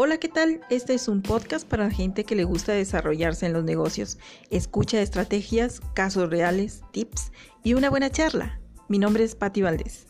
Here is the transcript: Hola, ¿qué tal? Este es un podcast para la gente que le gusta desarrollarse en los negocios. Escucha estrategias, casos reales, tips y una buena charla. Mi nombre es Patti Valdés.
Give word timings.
Hola, 0.00 0.18
¿qué 0.18 0.28
tal? 0.28 0.60
Este 0.70 0.94
es 0.94 1.08
un 1.08 1.22
podcast 1.22 1.66
para 1.66 1.86
la 1.86 1.90
gente 1.90 2.22
que 2.22 2.36
le 2.36 2.44
gusta 2.44 2.72
desarrollarse 2.72 3.46
en 3.46 3.52
los 3.52 3.64
negocios. 3.64 4.16
Escucha 4.48 5.02
estrategias, 5.02 5.80
casos 5.92 6.30
reales, 6.30 6.82
tips 6.92 7.32
y 7.64 7.74
una 7.74 7.90
buena 7.90 8.08
charla. 8.08 8.60
Mi 8.86 9.00
nombre 9.00 9.24
es 9.24 9.34
Patti 9.34 9.60
Valdés. 9.60 10.07